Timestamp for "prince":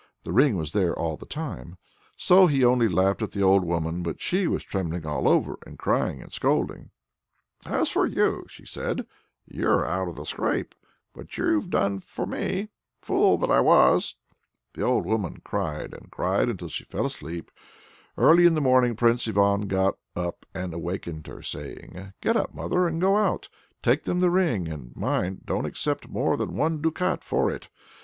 18.95-19.27